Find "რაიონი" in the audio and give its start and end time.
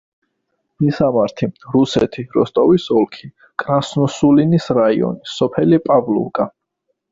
4.81-5.33